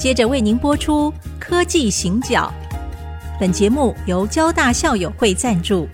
[0.00, 2.50] 接着为您播出《科技行脚》。
[3.38, 5.86] 本节目由交大校友会赞助。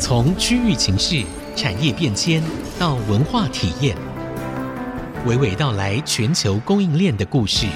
[0.00, 1.22] 从区域情势、
[1.54, 2.42] 产业变迁
[2.76, 3.96] 到文化体验，
[5.28, 7.68] 娓娓道来全球供应链的故事。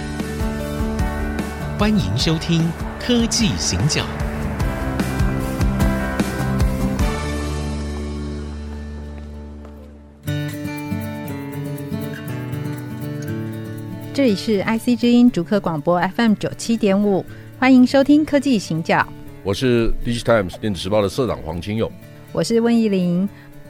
[1.79, 2.63] 欢迎收听
[2.99, 4.03] 《科技行脚》。
[14.23, 17.27] 这里是 IC 之音逐客广播 FM 九七点五，
[17.59, 18.99] 欢迎收听《科技行脚》。
[19.43, 21.91] 我是 Digitimes 电子时报的社长黄清勇。
[22.31, 23.29] 我是温怡玲，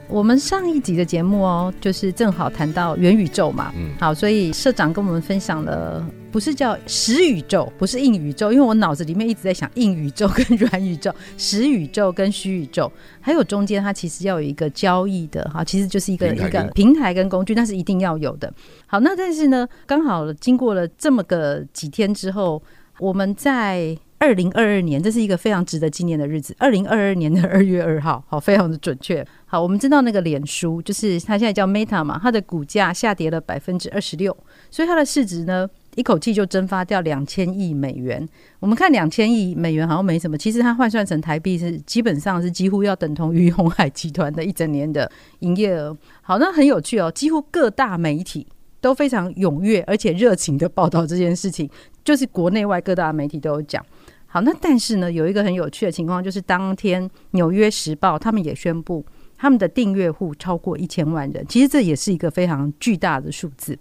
[0.09, 18.53] 我们上一集的节目哦，就是正好谈到元宇宙嘛，嗯，好，所以社长跟我们分享了，不是叫实宇宙，不是硬宇宙，因为我脑子里面一直在想硬宇宙跟软宇宙，实宇宙跟虚宇宙，还有中间它其实要有一个交易的哈，其实就是一个一个平台跟工具，那是一定要有的。
[18.85, 22.61] 好，那但是呢，刚好经过了这么个几天之后，
[22.99, 23.97] 我们在。
[24.23, 26.55] 二零二二年，这是一个非常值得纪念的日子。
[26.57, 29.25] 二零二二年的二月二号，好，非常的准确。
[29.45, 34.33] 好，我们知道那个脸书，就是它现在叫 Meta 嘛，它的股价下跌了百分之二十六，
[34.71, 38.25] 所以它的市值呢，一口气就蒸发掉两千亿美元。
[38.61, 45.93] 我们看两千亿美元好像没什么，其实它换算成台币是基本上是几乎要等同于鸿海集团的一整年的营业额。
[46.21, 48.47] 好，那很有趣哦，几乎各大媒体
[48.79, 51.69] 都非常踊跃而且热情的报道这件事情，
[52.05, 53.85] 就是国内外各大媒体都有讲。
[54.33, 59.05] 好，那但是呢，有一个很有趣的情况，就是当天《纽约时报》他们也宣布，
[59.37, 61.45] 他们的订阅户超过一千万人。
[61.47, 63.77] 其实这也是一个非常巨大的数字。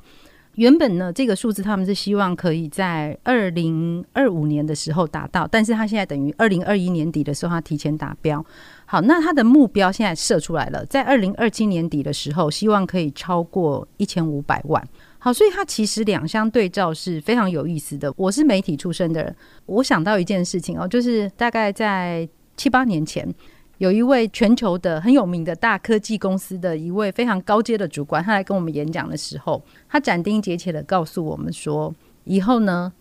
[0.56, 8.44] 原本呢，这个数字他们是希望可以在二零二五年的时候达到，但是他现在等于二零二一年底的时候，他提前达标。
[8.84, 14.86] 好，那他的目标现在设出来了，在二零二七年底的时候，希望可以超过一千五百万。
[15.24, 18.12] 好，所以它其实两相对照是非常有意思的。
[18.16, 19.36] 我是媒体出身的人，
[19.66, 23.32] 我想到一件事情哦，就是大概在七八年前，
[23.78, 32.92] 有一位全球的很有名的大科技公司的一位非常高阶的主管，他来跟我们演讲的时候，他斩钉截铁的告诉我们说，以后呢，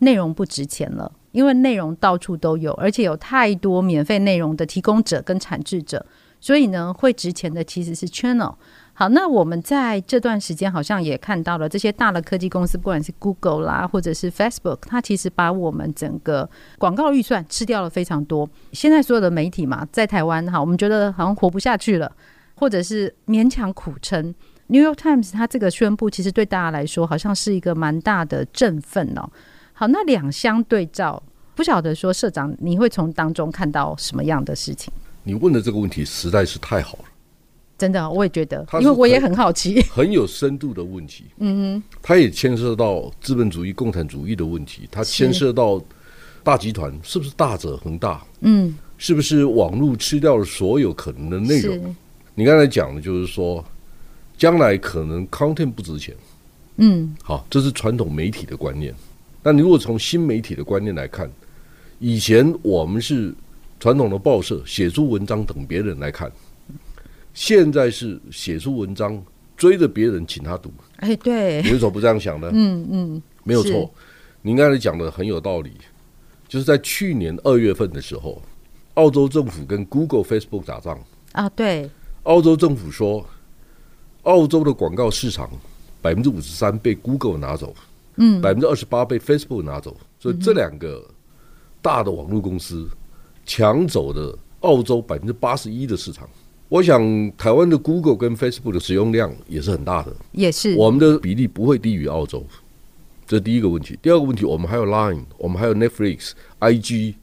[0.00, 6.04] 内容不值钱了，因为内容到处都有，而且有太多免费内容的提供者跟产制者，
[6.38, 8.56] 所以呢，会值钱的其实是 channel。
[9.02, 16.48] 好，那我们在这段时间好像也看到了这些大的科技公司，不管是 Google 啦，或者是 Facebook，它其实把我们整个
[16.78, 18.48] 广告预算吃掉了非常多。
[18.70, 22.12] 现在所有的媒体嘛，在台湾哈，我们觉得好像活不下去了，
[22.54, 24.32] 或者是勉强苦撑。
[24.68, 29.28] New York Times 它这个宣布，其实对大家来说好像是一个蛮大的振奋哦。
[29.72, 31.20] 好，那两相对照，
[31.56, 34.92] 不晓得说社长你会从当中看到什么样的事情？
[35.24, 37.04] 你问的这个问题实在是太好了。
[37.78, 41.24] 真的，我也觉得，因为我也很好奇，很有深度的问题。
[41.38, 45.82] 嗯哼，它也牵涉到资本主义、共产主义的问题，它牵涉到
[46.44, 48.24] 大集团是不是大者恒大？
[48.42, 51.96] 嗯，是不是网络吃掉了所有可能的内容？
[52.34, 53.64] 你刚才讲的就是说，
[54.38, 56.14] 将来可能 content 不值钱。
[56.76, 58.94] 嗯，好，这是传统媒体的观念。
[59.42, 61.28] 那你如果从新媒体的观念来看，
[61.98, 63.34] 以前我们是
[63.80, 66.30] 传统的报社，写出文章等别人来看。
[67.34, 69.22] 现在是写出文章
[69.56, 72.50] 追着别人请他读，哎，对，你为什么不这样想呢？
[72.52, 73.90] 嗯嗯，没有错，
[74.42, 75.72] 您刚才讲的很有道理。
[76.48, 78.42] 就是在去年二月份的时候，
[78.94, 81.02] 澳洲政府跟 Google、Facebook 打仗。
[81.32, 81.88] 啊，对，
[82.24, 83.26] 澳洲政府说，
[84.24, 85.48] 澳洲的广告市场
[86.02, 87.74] 百分之五十三被 Google 拿走，
[88.16, 91.02] 嗯，百分之二十八被 Facebook 拿走，所以这两个
[91.80, 92.86] 大的网络公司
[93.46, 96.28] 抢走了澳洲百分之八十一的市场。
[96.72, 102.46] 我想，台湾的 Google 跟 Facebook 的使用量也是很大的，也是我们的比例不会低于澳洲，
[103.26, 103.98] 这是第一个问题。
[104.00, 107.16] 第二个问题，我们还有 Line，我们还有 Netflix、IG，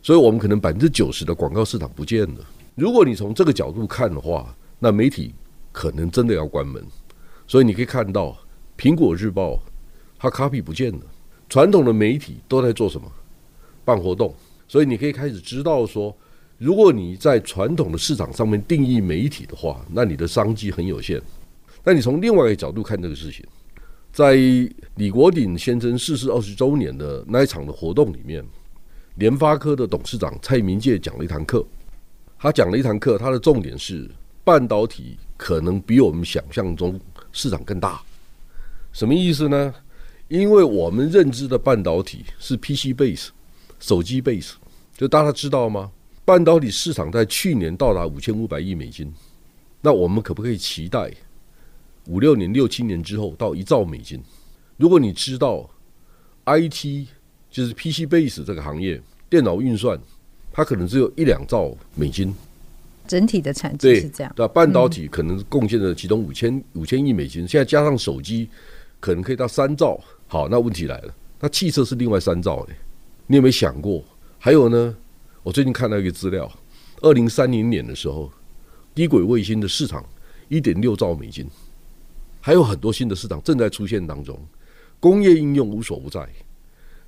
[0.00, 2.46] 所以我们可能百分之九十的广告市场不见了。
[2.76, 5.34] 如果你从这个角度看的话，那媒体
[5.72, 6.80] 可能真的要关门。
[7.48, 8.38] 所以你可以看到，
[8.78, 9.60] 苹果日报
[10.16, 11.00] 它 copy 不见了，
[11.48, 13.10] 传统的媒体都在做什么？
[13.84, 14.32] 办活动。
[14.68, 16.16] 所以你可以开始知道说。
[16.58, 21.20] 如果你在传统的市场上面定义媒体的话，那你的商机很有限。
[21.82, 23.44] 那你从另外一个角度看这个事情，
[24.12, 24.34] 在
[24.94, 28.44] 李国鼎先生逝世二十周年的那一场的活动里面，
[29.16, 31.64] 联发科的董事长蔡明介讲了一堂课。
[32.38, 34.08] 他讲了一堂课，他的重点是
[34.44, 36.98] 半导体可能比我们想象中
[37.32, 38.00] 市场更大。
[38.92, 39.74] 什么意思呢？
[40.28, 43.28] 因为我们认知的半导体是 PC base、
[43.78, 44.52] 手机 base，
[44.96, 45.90] 就大家知道吗？
[46.24, 49.12] 半导体市场在去年到达五千五百亿美金，
[49.82, 51.10] 那我们可不可以期待
[52.06, 54.22] 五六年、六七年之后到一兆美金？
[54.78, 55.68] 如果你知道
[56.46, 57.06] IT
[57.50, 60.00] 就是 PC base 这个行业，电脑运算，
[60.50, 62.34] 它可能只有一两兆美金，
[63.06, 64.32] 整体的产值是这样。
[64.34, 68.48] 对，半导体可能贡献了其中五千五千亿美金，现在加上手机，
[68.98, 70.00] 可能可以到三兆。
[70.26, 72.72] 好，那问题来了，那汽车是另外三兆的，
[73.26, 74.02] 你有没有想过？
[74.38, 74.96] 还有呢？
[75.44, 76.50] 我最近看到一个资料，
[77.02, 78.32] 二零三零年的时候，
[78.94, 80.02] 低轨卫星的市场
[80.48, 81.46] 一点六兆美金，
[82.40, 84.40] 还有很多新的市场正在出现当中。
[84.98, 86.26] 工业应用无所不在。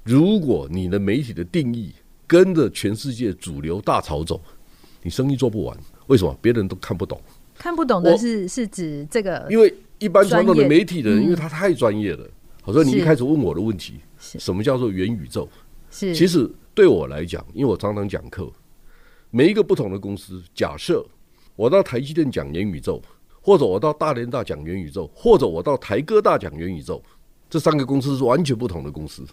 [0.05, 1.95] 如果你的媒体的定义
[2.27, 4.39] 跟着全世界主流大潮走，
[5.03, 5.75] 你生意做不完。
[6.09, 6.39] 为什么？
[6.43, 7.19] 别人都看不懂。
[7.57, 9.47] 看不懂的是是指这个？
[9.49, 12.29] 因为一般传统的媒体的人，因为他太专业了。
[12.65, 15.49] 我说你一开始问我的问题，什么叫做元宇宙？
[15.91, 16.51] 是其实。
[16.77, 18.53] 对我来讲，因为我常常讲课，
[19.31, 21.03] 每一个不同的公司，假设
[21.55, 23.01] 我到台积电讲元宇宙，
[23.41, 27.03] 或者我到大联大讲元宇宙，或者我到台哥大讲元宇宙，
[27.49, 29.25] 这三个公司是完全不同的公司，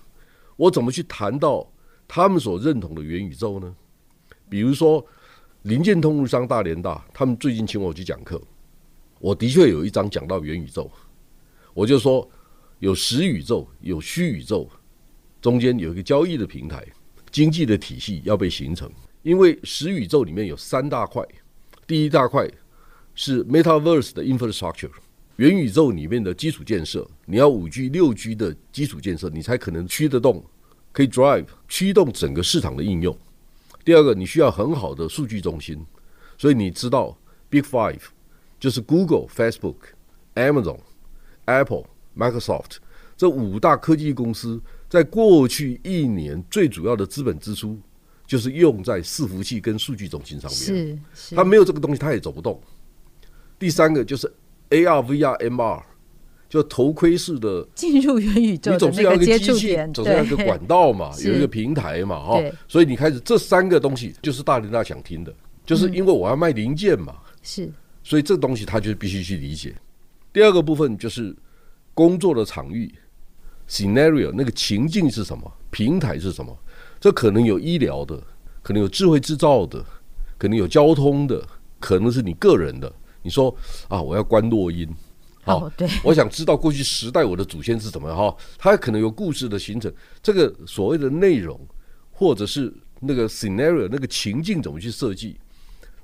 [0.56, 1.70] 我怎么去谈到
[2.08, 3.76] 他们所认同的元宇宙呢？
[4.48, 5.06] 比如说，
[5.64, 8.42] 零件通路商大联大，他们最近请我去讲课，
[9.20, 10.90] 我的确有一章讲到元宇宙，
[11.74, 12.26] 我就说
[12.80, 14.70] 有实宇宙，有虚宇宙，
[15.42, 16.82] 中间有一个交易的平台。
[17.34, 18.88] 经济的体系要被形成，
[19.24, 21.26] 因为实宇宙里面有三大块，
[21.88, 22.48] 第一大块
[23.16, 24.92] 是 Metaverse 的 infrastructure，
[25.38, 30.46] 元宇宙里面的基础建设，你要五 G、六 G 的基础建设，你才可能驱得动，
[30.92, 33.18] 可以 drive 驱动整个市场的应用。
[33.84, 35.84] 第二个，你需要很好的数据中心，
[36.38, 37.18] 所以你知道
[37.50, 38.02] Big Five
[38.60, 39.78] 就是 Google、Facebook、
[40.36, 40.78] Amazon、
[41.46, 41.86] Apple、
[42.16, 42.78] Microsoft
[43.18, 44.62] 这五大科技公司。
[44.94, 47.80] 在过去一年，最主要的资本支出
[48.28, 50.56] 就是用在伺服器跟数据中心上面。
[50.56, 52.62] 是，是，他没有这个东西，他也走不动。
[53.58, 54.32] 第三个就是
[54.70, 55.82] AR、VR、MR，
[56.48, 62.40] 就头盔式的进入元宇宙，你总是要一个机器，总是要一个管道嘛， 有一个平台嘛，哈。
[62.68, 65.34] 所以你开始这三个东西，就是大林大想听的，
[65.66, 67.16] 就是因为我要卖零件嘛。
[67.42, 67.68] 是，
[68.04, 69.74] 所以这东西他就必须去理解。
[70.32, 71.36] 第二个部分就是
[71.96, 72.94] 工作的场域。
[73.68, 75.52] Scenario 那个情境是什么？
[75.70, 76.56] 平台是什么？
[77.00, 78.22] 这可能有医疗的，
[78.62, 79.84] 可能有智慧制造的，
[80.38, 81.46] 可能有交通的，
[81.80, 82.92] 可能是你个人的。
[83.24, 83.54] 你说
[83.88, 84.88] 啊，我要关落音，
[85.44, 88.36] 好，对，我想知道过去时代我的祖先是怎么哈？
[88.58, 91.60] 它可能有故事的形成，这个所谓的内容，
[92.12, 95.38] 或者是那个 Scenario 那个情境怎么去设计？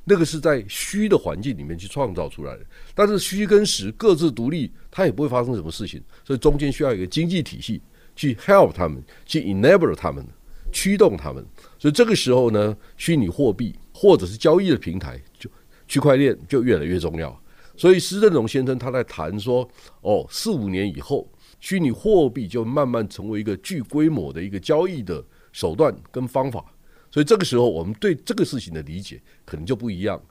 [0.04, 2.66] 那个是在虚的环境里面去创造出来的，
[2.96, 7.82] 但是虚跟实各自独立，它也不会发生什么事情，所以中间需要一个经济体系
[8.16, 10.26] 去 help 他们，去 enable 他们，
[10.72, 11.46] 驱动他们。
[11.78, 15.50] 所以这个时候呢，虚拟货币或者是交易的平台，就
[15.88, 17.40] 区块链就越来越重要。
[17.78, 19.70] 所以施正荣先生他在谈说，
[20.02, 26.66] 哦，四五年以后，虚拟货币就慢慢成为一个巨规模的一个交易的手段跟方法。
[27.12, 30.22] 所以这个时候，我们对这个事情的理解可能就不一样。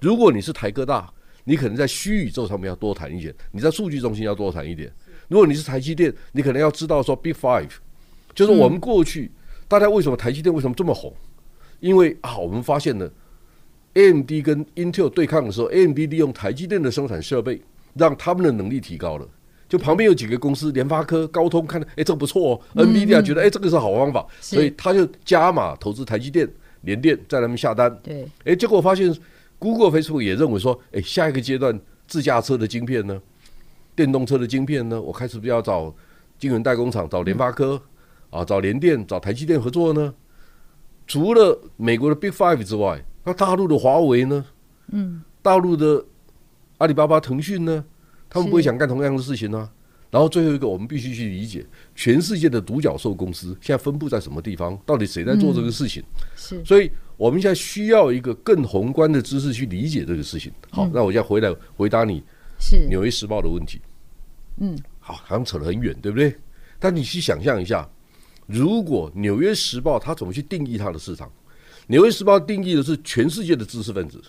[0.00, 1.12] 如果你是台哥大，
[1.44, 4.92] 你可能在虚宇宙上面要多谈一点；你在数据中心要多谈一点。
[5.28, 7.70] 如果你是台积电，你可能要知道说 B Five，
[8.34, 9.30] 就是我们过去
[9.66, 11.14] 大家为什么台积电为什么这么红？
[11.80, 13.10] 因为啊，我们发现了
[13.94, 17.60] AMD 跟 Intel 对抗的时候，AMD 利用台积电的生产设备，
[17.94, 19.28] 让他们的能力提高了。
[19.70, 22.60] 就旁边有几个公司，联发科、高通看，看、欸、哎，这个不错哦。
[22.74, 26.46] NVIDIA 觉得哎、欸，这个是好方法，所以他就加码投资台积电、
[26.80, 27.96] 联电，在他们下单。
[28.02, 29.16] 对，哎，结果发现
[29.60, 33.22] Google、Facebook 也认为说，哎，下一个阶段自驾车的晶片呢，
[33.94, 35.94] 电动车的晶片呢，我开始不要找
[36.36, 37.80] 晶圆代工厂，找联发科
[38.30, 40.12] 啊，找联电，找台积电合作呢。
[41.06, 44.44] 除了美国的 Big Five 之外，那大陆的华为呢？
[44.90, 46.04] 嗯，大陆的
[46.78, 47.84] 阿里巴巴、腾讯呢？
[48.30, 49.70] 他们不会想干同样的事情呢、啊。
[50.10, 56.02] 然后最后一个，我们必须去理解全世界的独角兽公司现在分布在什么地方，到底谁在做这个事情。
[56.34, 60.50] 是，所以我们现在需要一个更宏观的知识去理解这个事情。
[60.70, 62.22] 好，那我现在回来回答你，
[62.58, 63.80] 是《纽约时报》的问题。
[64.56, 66.34] 嗯，好，好像扯得很远，对不对？
[66.80, 67.88] 但你去想象一下，
[68.46, 71.28] 如果《纽约时报》它怎么去定义它的市场？
[71.86, 74.20] 《纽约时报》定义的是全世界的知识分子。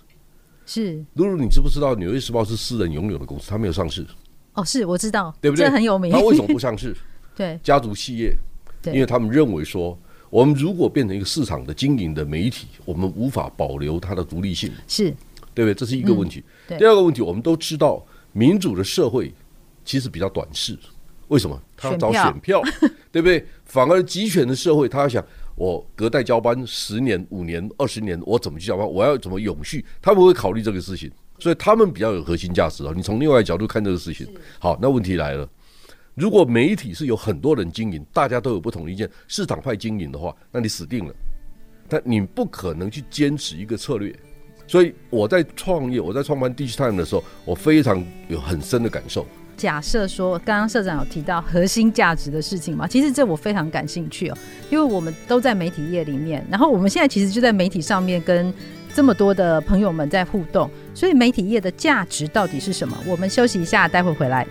[0.65, 4.05] 是，露露，你知不知道《纽约时报》是私人拥有的公司，它没有上市。
[4.53, 5.65] 哦，是，我知道，对不对？
[5.65, 6.11] 这很有名。
[6.11, 6.95] 它为什么不上市？
[7.35, 8.35] 对，家族企业，
[8.85, 9.97] 因为他们认为说，
[10.29, 15.05] 我们如果变成一个市场的经营的媒体，我们无法保留它的独立性，是，
[15.53, 15.73] 对不对？
[15.73, 16.43] 这是一个问题。
[16.67, 19.33] 嗯、第二个问题，我们都知道，民主的社会
[19.85, 20.77] 其实比较短视，
[21.29, 21.59] 为什么？
[21.77, 23.45] 他要找选票，选票 对不对？
[23.65, 28.89] 反而集权的社会，他要想我隔代交班十年、五年、二十年，我怎么去交班？
[28.89, 29.85] 我要怎么永续？
[30.01, 32.93] 他们会考虑这个事情，所以他们比较有核心价值啊。
[32.95, 34.27] 你从另外一角度看这个事情，
[34.59, 35.47] 好，那问题来了，
[36.15, 41.13] 如果媒体是有很多人经营，大家都有不同意见，市场派经营的话，那你死定了。
[41.87, 44.17] 但你不可能去坚持一个策略。
[44.65, 49.27] 所以我在创业，我在创办 Digitime 的时候，我非常有很深的感受。
[49.61, 54.35] 假设说，刚刚社长有提到核心价值的事情嘛，其实这我非常感兴趣哦，
[54.71, 58.51] 因为我们都在媒体业里面，然后我们现在其实就在媒体上面跟
[58.95, 62.97] 这么多的朋友们在互动，所以媒体业的价值到底是什么？
[63.05, 64.47] 我们休息一下，待会回来。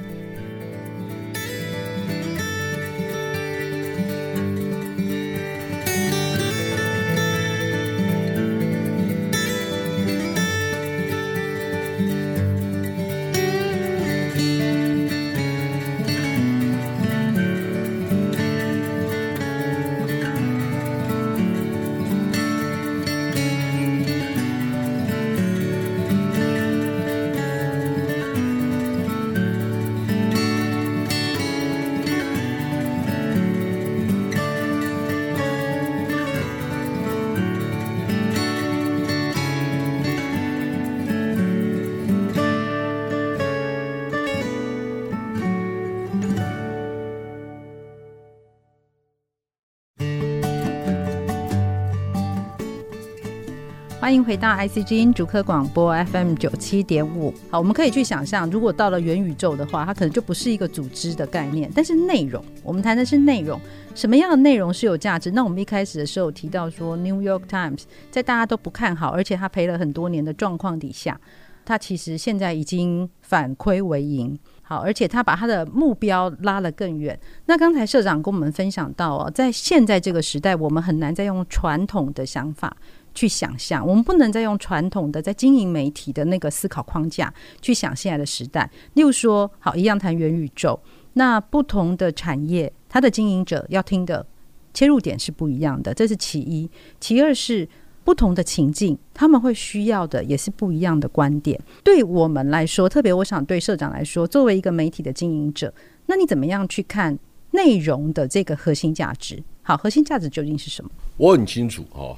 [54.11, 57.33] 欢迎回到 IC 之音竹科广播 FM 九七点五。
[57.49, 63.61] 好，我们可以去想象，如果到了元宇宙的话，它可能就不是一个组织的概念，但是内容，我们谈的是内容，
[63.95, 65.31] 什么样的内容是有价值？
[65.31, 71.21] 那我们一开始的时候提到说，New York Times 在大家都不看好，而且它赔了很多年的状况底下，
[71.65, 74.37] 它其实现在已经反亏为盈。
[74.63, 77.19] 好，而且它把它的目标拉得更远。
[77.47, 82.77] 那刚才社长跟我们分享到哦，在现在这个时代，我们很难再用传统的想法。
[83.15, 88.71] 去想象，我们不能再用传统的在经营媒体的那个思考框架去想现在的时代。
[88.95, 90.79] 例如说，好，一样谈元宇宙，
[91.15, 94.25] 那不同的产业，它的经营者要听的
[94.73, 96.71] 切入点是不一样的，这是其一。
[97.01, 97.69] 其二是
[98.05, 101.61] 不同的情境，他们会需要的也是不一样的观点。
[101.85, 105.73] 对我们来说，特别我想对社长来说，作为一个媒体的经营者，
[106.07, 107.19] 那你怎么样去看
[107.51, 109.43] 内容的这个核心价值？
[109.63, 110.91] 好，核心价值究竟是什么？
[111.17, 112.17] 我很清楚啊。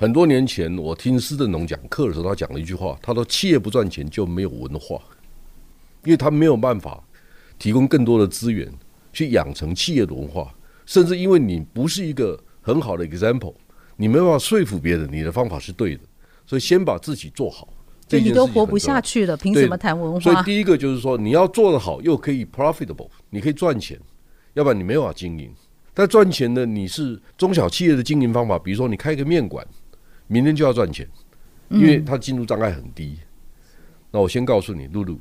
[0.00, 4.96] 很多年前，我听施正荣讲课的时候，他讲了一句话，他说：“企业不赚钱就没有文化，
[6.04, 7.02] 因为他没有办法
[7.58, 8.72] 提供更多的资源
[9.12, 10.54] 去养成企业的文化，
[10.86, 13.54] 甚至因为你不是一个很好的 example，
[13.96, 16.02] 你没办法说服别人你的方法是对的，
[16.46, 17.66] 所以先把自己做好。
[18.06, 20.20] 这你都活不下去了，凭什么谈文化？
[20.20, 23.98] 所以第一个就是说，你要做得好，又可以 profitable，你可以赚钱，
[24.54, 25.52] 要不然你没有办法经营。
[25.92, 29.66] 但赚钱呢，你是中小企业的经营方法，比如说你开一个面馆。
[30.28, 31.08] 明天就要赚钱，
[31.70, 33.18] 因为它进入障碍很低。
[33.18, 33.26] 嗯、
[34.12, 35.18] 那我先告诉你，露露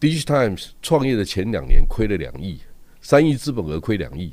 [0.00, 2.60] ，Digitimes 创业的前两年亏了两亿，
[3.00, 4.32] 三亿资本额亏两亿。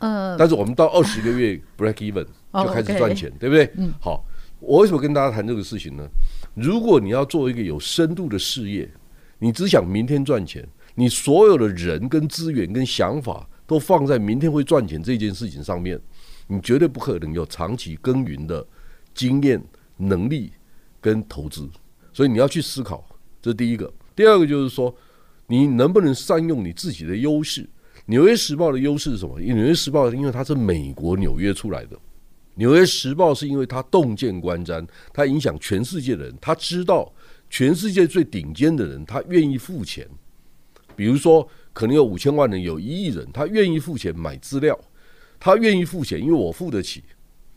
[0.00, 3.70] 呃，但是我们到二十个月 break even 就开始赚钱，哦、对不对？
[3.76, 3.92] 嗯。
[4.00, 4.24] 好，
[4.58, 6.04] 我为什么跟大家谈这个事情呢？
[6.54, 8.90] 如果你要做一个有深度的事业，
[9.38, 16.00] 你只想明天赚钱，你所有的人跟资源跟想法都放在明天会赚钱这件事情上面，
[16.46, 18.66] 你绝对不可能有长期耕耘的。
[19.14, 19.62] 经验、
[19.96, 20.52] 能力
[21.00, 21.68] 跟投资，
[22.12, 23.06] 所以你要去思考，
[23.40, 23.92] 这是第一个。
[24.16, 24.94] 第二个就是说，
[25.46, 27.62] 你能不能善用你自己的优势？
[28.06, 29.40] 《纽约时报》的优势是什么？
[29.44, 31.96] 《纽约时报》因为它是美国纽约出来的，
[32.54, 37.12] 《纽约时报》是因为它洞见观瞻，它影响全世界的人，他知道
[37.48, 40.08] 全世界最顶尖的人，他愿意付钱。
[40.96, 44.78] 比如说，可能有五千万人，有一亿人，他愿意付钱买资料，
[45.40, 47.02] 他愿意付钱，因为我付得起。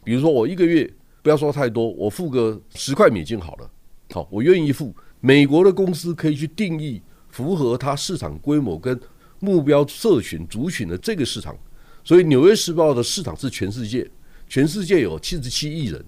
[0.03, 0.91] 比如说，我一个月。
[1.27, 3.69] 不要说太多，我付个十块美金好了。
[4.11, 4.95] 好，我愿意付。
[5.19, 8.97] 美国的公司可以去定义符合它市场规模跟
[9.41, 11.53] 目标社群族群的这个市场。
[12.01, 14.09] 所以，《纽约时报》的市场是全世界，
[14.47, 16.01] 全世界有七十七亿人，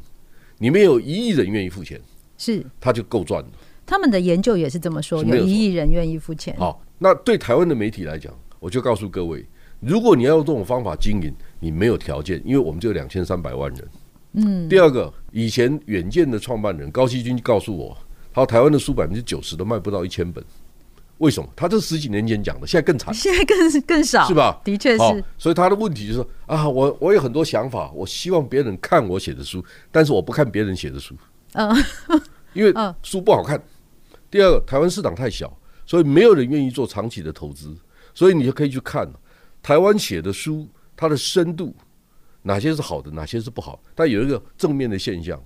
[0.60, 2.00] 里面有一亿人愿意付钱，
[2.38, 3.50] 是他就够赚了。
[3.86, 6.56] 他们的研究也是这么说，有一亿人愿意付钱。
[6.58, 9.46] 好，那对台湾的媒体来讲，我就告诉各位，
[9.82, 13.86] 如果你要用这种方法经营，你没有条件，因为我们就两千三百万人。
[14.46, 17.98] 嗯，第二个，以前远见的创办人高希军告诉我，
[18.34, 20.44] 他说台湾的书百分之九十都卖不到一千本，
[21.18, 21.50] 为什么？
[21.56, 24.62] 他这十几年前讲的，现在更惨，现在更更少，是吧？
[24.64, 25.24] 的确是。
[25.38, 31.16] 所以他的问题就是说啊，我我有很多想法，我希望别人看我写的书，但是我不看别人写的书，
[31.54, 31.76] 嗯，
[32.54, 33.62] 因为书不好看。
[34.32, 35.52] 第二个，台湾市场太小，
[35.86, 37.76] 所以没有人愿意做长期的投资，
[38.14, 39.12] 所以你就可以去看
[39.62, 41.76] 台湾写的书，它的深度。
[42.42, 43.82] 哪些是好的，哪些是不好。
[43.94, 45.42] 但有一个正面的现象，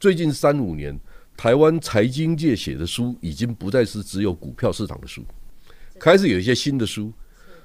[0.00, 0.98] 最近三五年，
[1.36, 5.22] 台湾财经界写的书已经不再是只有股票市场的书，
[5.98, 7.12] 开始有一些新的书，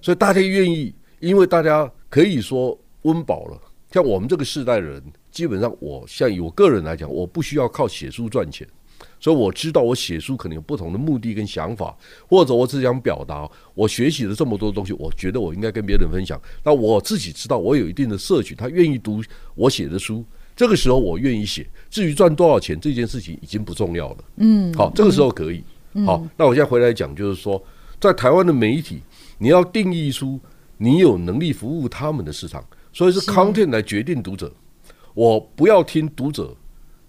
[0.01, 3.61] 所以大家愿意，因为大家可以说温饱了。
[3.91, 8.67] 像我们这个世代的人，基本上我像以我个人来讲，我不需要靠写书赚钱。
[9.19, 11.95] 所以我知道，我写书可能有不同的目的跟想法，
[12.27, 16.39] 或者我只想表达我学习了这么多东西，我觉得我应该跟别人分享。
[16.63, 19.21] 那我自己知道，我有一定的社群，他愿意读
[19.55, 20.23] 我写的书，
[20.55, 21.67] 这个时候我愿意写。
[21.89, 24.17] 至于赚多少钱这件事情已经不重要了。
[24.37, 25.63] 嗯，好，这个时候可以。
[26.05, 27.61] 好，那我现在回来讲，就是说，
[27.99, 29.01] 在台湾的媒体，
[29.39, 30.39] 你要定义出
[30.77, 32.63] 你有能力服务他们的市场，
[32.93, 34.53] 所以是 content 来决定读者。
[35.15, 36.55] 我不要听读者。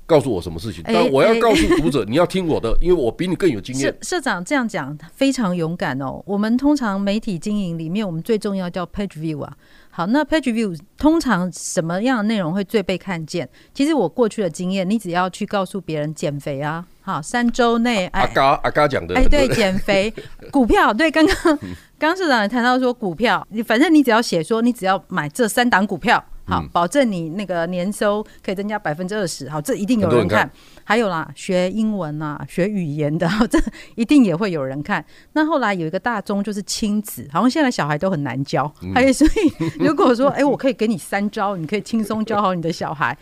[0.09, 0.83] 告诉我什么事情？
[0.87, 3.93] 但我要告诉读者， 你要听我的，因为我比你更有经验。
[4.01, 6.23] 社社长这样讲非常勇敢哦。
[6.25, 9.53] 我们通常媒体经营里面，我们最重要叫 page view 啊。
[9.91, 13.47] 好，那 page view 通常什么样的内容会最被看见？
[13.75, 18.07] 其实我过去的经验，你只要去告诉别人减肥啊，好，三周内。
[18.13, 20.11] 阿嘎阿嘎讲的，哎，对，减肥
[20.51, 21.59] 股票，对，刚刚刚
[21.99, 26.25] 刚社长也谈到说股票，你反正你只要写说，你只要买这三档股票。
[26.49, 29.49] 好，保证你那个年收可以增加百分之二十。
[29.51, 30.51] 好，这一定有人看。
[30.83, 33.59] 还有啦，学英文啊， 学语言的， 这
[33.95, 35.05] 一定也会有人看。
[35.35, 38.73] 那后来有一个大宗就是亲子，好像现在小孩都很难教。
[38.95, 43.17] 还有，所以如果说， 哎，我可以给你三招，你可以轻松教好你的小孩。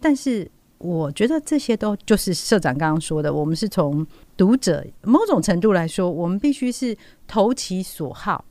[0.00, 4.04] 但是我觉得这些都就是社长刚刚说的，我们是从
[4.36, 6.96] 读者某种程度来说，我们必须是
[7.28, 8.44] 投其所好。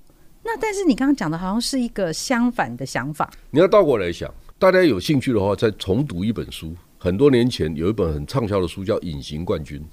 [0.43, 3.31] 那但是你刚刚讲的好像是一个相反的想法。
[3.51, 6.75] 你要倒过来想，大家有兴趣的话，再重读一本书。
[6.98, 9.79] 很多年前有一本很畅销的书叫《隐形冠军》。《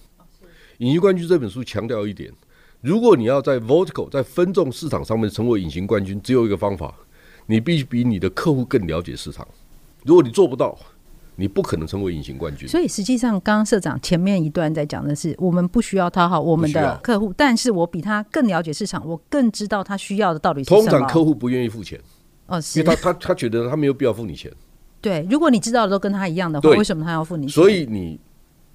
[0.79, 2.33] 隐形冠军》这本书强调一点：
[2.81, 6.95] 如果你要在 vertical 在分众市场上面成为隐形冠军，只有一个方法，
[7.47, 9.47] 你必须比你的客户更了解市场。
[10.05, 10.79] 如果你做不到，
[11.41, 12.69] 你不可能成为隐形冠军。
[12.69, 20.83] 所以实际上，刚刚社长前面一段在讲的是，我们不需要讨好我们的客户，但是我比他更了解市场，我更知道他需要的到底是什么。
[20.83, 22.01] 通常客户不愿意付钱，
[22.47, 24.53] 哦，是因为他他他觉得他没有必要付你钱。
[25.01, 27.53] 对，如果你知道的都跟他一样的话，为什么他要付你钱？
[27.53, 28.19] 所以你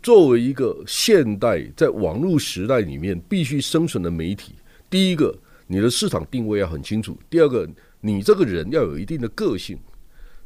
[0.01, 4.55] 作为一个现代在网络时代里面必须生存的媒体，
[4.89, 7.67] 第一个，你的市场定位要很清楚；第二个，
[7.99, 9.77] 你这个人要有一定的个性。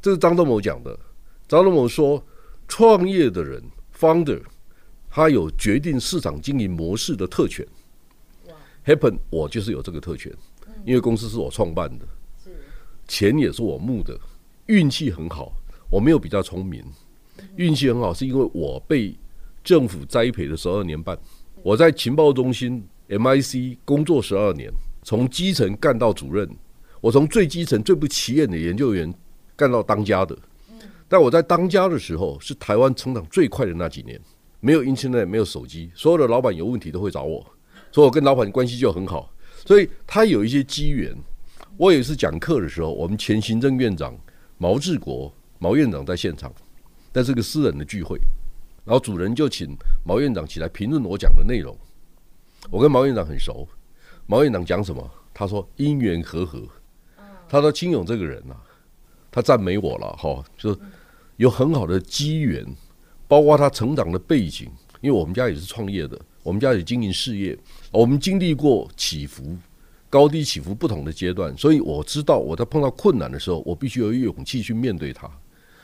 [0.02, 0.98] 这是张忠谋讲的。
[1.48, 2.22] 张忠谋说
[2.68, 3.62] ：“创业的人
[3.98, 4.42] ，founder，
[5.08, 7.66] 他有决定市场经营模式的特权。
[8.84, 10.30] Happen，我就是有这个特权，
[10.84, 12.06] 因为公司是我创办的，
[13.06, 14.20] 钱也是我募的，
[14.66, 15.54] 运气很好。
[15.90, 16.84] 我没有比较聪明，
[17.56, 19.16] 运气很好是因为我被
[19.64, 21.18] 政府栽培了十二年半。
[21.62, 24.70] 我在情报中心 MIC 工作十二年，
[25.02, 26.46] 从基层干到主任，
[27.00, 29.12] 我从最基层最不起眼的研究员
[29.56, 30.36] 干到当家的。”
[31.08, 34.20] 但我在当家的时候，是台湾成长最快的那几年，
[34.60, 37.44] 没有 Internet，没有手机，所有的老板有问题都会找我，
[37.90, 39.32] 所以我跟老板关系就很好。
[39.64, 41.16] 所以他有一些机缘。
[41.76, 44.12] 我有一次讲课的时候，我们前行政院长
[44.56, 46.52] 毛治国毛院长在现场，
[47.12, 48.18] 但是个私人的聚会，
[48.84, 51.76] 然后主人就请毛院长起来评论我讲的内容。
[52.68, 53.66] 我跟毛院长很熟，
[54.26, 55.08] 毛院长讲什么？
[55.32, 56.62] 他说因缘和合。
[57.48, 58.60] 他说清勇这个人呐、啊，
[59.30, 60.78] 他赞美我了哈，就是。
[61.38, 62.66] 有很好的机缘，
[63.28, 64.68] 包括他成长的背景，
[65.00, 67.56] 因为我们家也是创业的，我们家也经营事业，
[67.92, 69.56] 我们经历过起伏、
[70.10, 75.30] 高低起伏不同的阶段，所以我知道我在碰到困难的时候，我必须有勇气去面对它。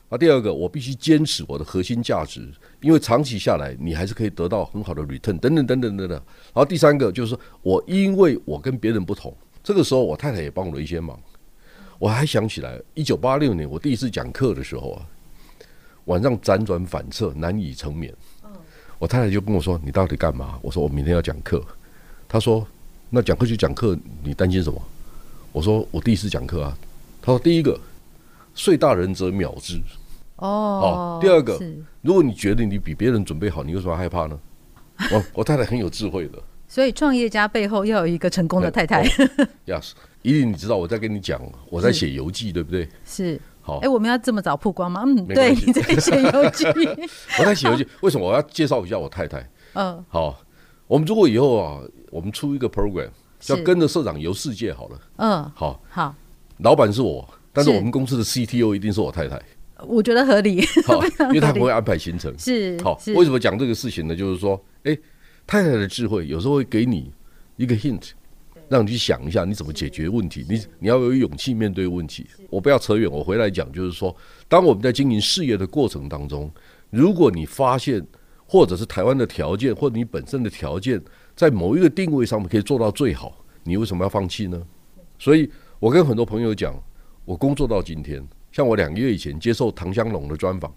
[0.08, 2.44] 啊，第二个，我必须坚持我的核心价值，
[2.80, 6.10] 因为长期下来，你还是可以得到很好的 return，等等等等等等。
[6.10, 11.16] 然后第三个就是我，因为我跟别人不同，这个时候我太太也帮我了一些忙。
[12.04, 15.06] 我还想起来，一九八六年我第一次讲课的时候啊。
[16.04, 18.14] 晚上辗转反侧，难以成眠。
[18.98, 21.64] 我太太就跟我说：“你到底干嘛？”我说：“我明天要讲课。”
[22.28, 22.66] 她说
[23.08, 24.78] ：“那讲课就讲课，你担心什么？”
[25.50, 26.76] 我说：“我第一次讲课啊。”
[27.24, 27.80] 她说：“第一个，
[28.54, 29.80] 睡大人者秒之。
[30.36, 31.20] 哦，好。
[31.22, 31.58] 第二个，
[32.02, 34.38] 如果你觉得你比别人准备好，你为什么害怕呢？”
[35.10, 36.38] 我我太太很有智慧的。
[36.68, 39.04] 所以，创业家背后要有一个成功的太太。
[39.64, 39.92] Yes，
[40.24, 42.88] 一定你知道我在跟你讲，我在写游记，对不对？
[43.04, 43.38] 是。
[43.60, 45.04] 好，哎，我们要这么早曝光吗？
[45.06, 46.64] 嗯，对，你在写游记，
[47.38, 47.86] 我在写游记。
[48.00, 49.46] 为什么我要介绍一下我太太？
[49.74, 50.42] 嗯，好，
[50.86, 53.08] 我们如果以后啊，我们出一个 program，
[53.38, 55.00] 叫跟着社长游世界好了。
[55.16, 56.14] 嗯，好，好，
[56.58, 59.40] 老板是我，但是我们公司的 CTO 一定是我太太。
[59.86, 62.34] 我觉得合理，好， 因为他不会安排行程。
[62.38, 64.14] 是，好，为什么讲这个事情呢？
[64.14, 64.96] 就是说，哎，
[65.46, 67.10] 太太的智慧有时候会给你
[67.56, 68.10] 一个 hint，
[68.74, 70.44] 让你去想一下你怎么解决问题。
[70.48, 72.26] 你你要有勇气面对问题。
[72.50, 74.14] 我不要扯远，我回来讲，就是说，
[74.48, 76.50] 当我们在经营事业的过程当中，
[76.90, 78.04] 如果你发现，
[78.44, 81.00] 或者是台湾的条件，或者你本身的条件，
[81.36, 84.60] 在某一个定位上面可以做到最好，你为什么要放弃呢？
[85.20, 86.74] 所以我跟很多朋友讲，
[87.24, 90.74] 我工作到今天，像我两个月以前接受唐香龙的专访，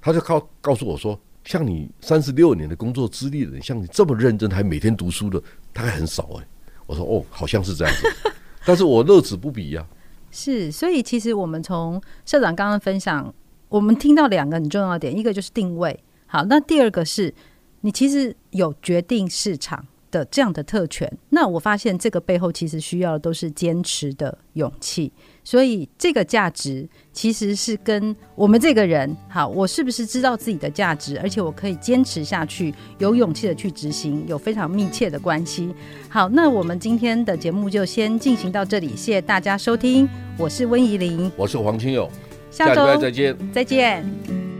[0.00, 1.16] 他就靠告诉我说。
[1.44, 5.40] 像你三十六年的工作资历的人，像你这么认真还每天读书的，
[5.72, 6.48] 大概很少哎、
[6.86, 8.32] 我说哦，好像是这样子，
[8.64, 9.94] 但是我乐此不疲呀、啊。
[10.30, 13.32] 是，所以其实我们从社长刚刚分享，
[13.68, 17.32] 我们听到两个很重要的点，一个就是定位，好，那第二个是
[17.80, 21.10] 你其实有决定市场的这样的特权。
[21.30, 25.12] 那我发现这个背后其实需要的都是坚持的勇气。
[25.44, 35.72] 所以这个价值其实是跟我们这个人，好，我是不是知道自己的价值，而且我可以坚持下去，有勇气的去执行，有非常密切的关系。
[36.08, 42.10] 好，那我们今天的节目就先进行到这里，谢谢大家收听，我是温怡玲，我是黄清友，
[42.50, 44.55] 下周再见，再见。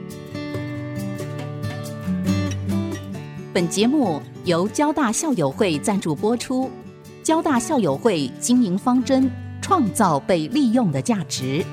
[3.57, 6.71] 本节目由交大校友会赞助播出，
[7.23, 9.31] 交大校友会经营方针。
[9.63, 11.65] 创造被利用的价值。